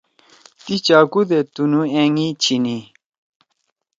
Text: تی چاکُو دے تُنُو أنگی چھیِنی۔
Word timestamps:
تی 0.63 0.75
چاکُو 0.85 1.21
دے 1.29 1.39
تُنُو 1.53 1.81
أنگی 2.01 2.27
چھیِنی۔ 2.41 2.77